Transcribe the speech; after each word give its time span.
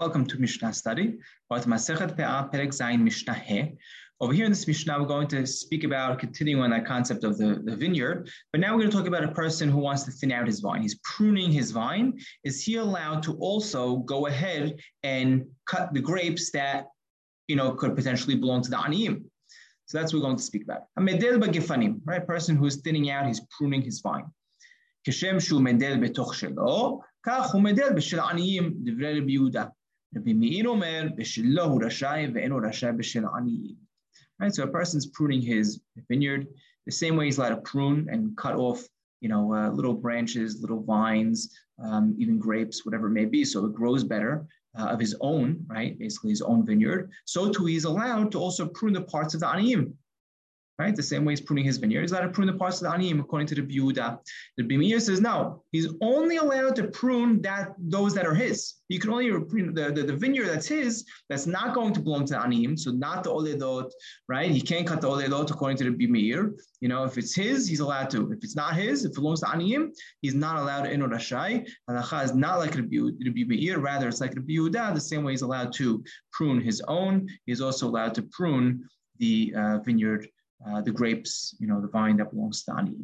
Welcome 0.00 0.24
to 0.28 0.38
Mishnah 0.38 0.72
study. 0.72 1.18
Zayin 1.52 3.00
Mishnah 3.00 3.34
He. 3.34 3.72
Over 4.18 4.32
here 4.32 4.46
in 4.46 4.50
this 4.50 4.66
Mishnah, 4.66 4.98
we're 4.98 5.04
going 5.04 5.28
to 5.28 5.46
speak 5.46 5.84
about 5.84 6.18
continuing 6.18 6.62
on 6.62 6.70
that 6.70 6.86
concept 6.86 7.22
of 7.22 7.36
the, 7.36 7.60
the 7.62 7.76
vineyard. 7.76 8.30
But 8.50 8.62
now 8.62 8.72
we're 8.72 8.80
going 8.80 8.90
to 8.92 8.96
talk 8.96 9.06
about 9.06 9.24
a 9.24 9.32
person 9.32 9.68
who 9.68 9.76
wants 9.76 10.04
to 10.04 10.10
thin 10.10 10.32
out 10.32 10.46
his 10.46 10.60
vine. 10.60 10.80
He's 10.80 10.98
pruning 11.04 11.52
his 11.52 11.70
vine. 11.70 12.18
Is 12.44 12.64
he 12.64 12.76
allowed 12.76 13.22
to 13.24 13.34
also 13.34 13.96
go 13.96 14.26
ahead 14.26 14.80
and 15.02 15.44
cut 15.66 15.92
the 15.92 16.00
grapes 16.00 16.50
that 16.52 16.86
you 17.46 17.56
know 17.56 17.72
could 17.72 17.94
potentially 17.94 18.36
belong 18.36 18.62
to 18.62 18.70
the 18.70 18.76
aniyim? 18.76 19.24
So 19.84 19.98
that's 19.98 20.14
what 20.14 20.20
we're 20.20 20.28
going 20.28 20.38
to 20.38 20.42
speak 20.42 20.62
about. 20.64 20.84
A 20.96 21.02
medel 21.02 21.38
b'gefanim, 21.38 22.00
right? 22.06 22.26
Person 22.26 22.56
who's 22.56 22.80
thinning 22.80 23.10
out, 23.10 23.26
he's 23.26 23.42
pruning 23.50 23.82
his 23.82 24.00
vine. 24.00 24.24
Keshem 25.06 25.46
shu 25.46 25.60
medel 25.60 25.98
b'toch 25.98 26.32
shelo, 26.32 27.00
kach 27.26 27.50
hu 27.50 27.58
medel 27.58 27.90
b'shel 27.90 28.20
aniyim, 28.20 28.82
divrei 28.82 29.20
Yehuda. 29.20 29.70
Rabbi 30.14 30.32
Meir 30.32 30.68
Omer, 30.68 31.10
Rashai, 31.10 32.32
Ve'enu 32.32 32.60
Rashai 32.60 33.76
Right, 34.40 34.54
so 34.54 34.64
a 34.64 34.66
person's 34.66 35.06
pruning 35.06 35.42
his 35.42 35.80
vineyard 36.08 36.48
the 36.86 36.92
same 36.92 37.16
way 37.16 37.26
he's 37.26 37.38
allowed 37.38 37.50
to 37.50 37.56
prune 37.58 38.08
and 38.10 38.36
cut 38.36 38.56
off, 38.56 38.82
you 39.20 39.28
know, 39.28 39.54
uh, 39.54 39.70
little 39.70 39.94
branches, 39.94 40.60
little 40.60 40.82
vines, 40.82 41.54
um, 41.82 42.14
even 42.18 42.38
grapes, 42.38 42.84
whatever 42.84 43.06
it 43.06 43.12
may 43.12 43.26
be, 43.26 43.44
so 43.44 43.64
it 43.66 43.74
grows 43.74 44.02
better 44.02 44.46
uh, 44.78 44.86
of 44.86 44.98
his 44.98 45.14
own, 45.20 45.64
right? 45.68 45.98
Basically, 45.98 46.30
his 46.30 46.42
own 46.42 46.64
vineyard. 46.64 47.10
So 47.26 47.50
too, 47.50 47.66
he's 47.66 47.84
allowed 47.84 48.32
to 48.32 48.38
also 48.38 48.66
prune 48.66 48.94
the 48.94 49.02
parts 49.02 49.34
of 49.34 49.40
the 49.40 49.46
aniyim, 49.46 49.92
right? 50.80 50.96
The 50.96 51.02
same 51.02 51.26
way 51.26 51.32
he's 51.32 51.42
pruning 51.42 51.66
his 51.66 51.76
vineyard. 51.76 52.00
He's 52.00 52.12
allowed 52.12 52.22
to 52.22 52.28
prune 52.30 52.46
the 52.46 52.54
parts 52.54 52.80
of 52.80 52.90
the 52.90 52.96
aniyim 52.96 53.20
according 53.20 53.48
to 53.48 53.54
the 53.54 53.62
Biuda. 53.62 54.18
The 54.56 54.62
Bimir 54.62 54.98
says, 54.98 55.20
no, 55.20 55.62
he's 55.72 55.88
only 56.00 56.36
allowed 56.38 56.74
to 56.76 56.84
prune 56.88 57.42
that 57.42 57.74
those 57.78 58.14
that 58.14 58.26
are 58.26 58.34
his. 58.34 58.58
You 58.88 58.98
can 58.98 59.10
only 59.10 59.28
prune 59.50 59.74
the, 59.74 59.92
the, 59.92 60.02
the 60.04 60.16
vineyard 60.16 60.46
that's 60.46 60.66
his, 60.66 61.04
that's 61.28 61.46
not 61.46 61.74
going 61.74 61.92
to 61.92 62.00
belong 62.00 62.24
to 62.26 62.32
the 62.34 62.40
aniyim, 62.40 62.78
so 62.78 62.90
not 62.92 63.24
the 63.24 63.30
oledot, 63.30 63.90
right? 64.26 64.50
He 64.50 64.62
can't 64.62 64.86
cut 64.86 65.02
the 65.02 65.08
oledot 65.08 65.50
according 65.50 65.76
to 65.78 65.84
the 65.84 65.90
Bimir. 65.90 66.54
You 66.80 66.88
know, 66.88 67.04
if 67.04 67.18
it's 67.18 67.34
his, 67.34 67.68
he's 67.68 67.80
allowed 67.80 68.08
to. 68.10 68.32
If 68.32 68.42
it's 68.42 68.56
not 68.56 68.74
his, 68.74 69.04
if 69.04 69.10
it 69.10 69.14
belongs 69.16 69.40
to 69.40 69.46
aniyim, 69.46 69.90
he's 70.22 70.34
not 70.34 70.56
allowed 70.56 70.84
to 70.84 70.96
rashai. 70.96 71.68
Halacha 71.88 72.24
is 72.24 72.34
not 72.34 72.58
like 72.58 72.72
the 72.72 72.82
Bimir, 72.82 73.82
rather 73.82 74.08
it's 74.08 74.22
like 74.22 74.34
the 74.34 74.40
Biuda, 74.40 74.94
the 74.94 75.00
same 75.00 75.24
way 75.24 75.32
he's 75.32 75.42
allowed 75.42 75.74
to 75.74 76.02
prune 76.32 76.60
his 76.60 76.80
own, 76.88 77.28
he's 77.44 77.60
also 77.60 77.86
allowed 77.86 78.14
to 78.14 78.22
prune 78.22 78.88
the 79.18 79.54
uh, 79.54 79.78
vineyard 79.84 80.26
uh, 80.66 80.80
the 80.80 80.90
grapes, 80.90 81.54
you 81.58 81.66
know, 81.66 81.80
the 81.80 81.88
vine 81.88 82.16
that 82.18 82.30
belongs 82.30 82.62
to 82.64 82.74
Ani. 82.76 82.96